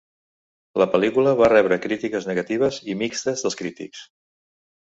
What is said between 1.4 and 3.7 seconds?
va rebre crítiques negatives i mixtes dels